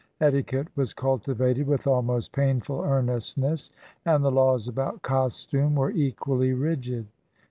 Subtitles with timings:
[0.19, 3.69] Etiquette was cultivated with almost painful earnestness,
[4.03, 7.05] and the laws about costume were equally rigid.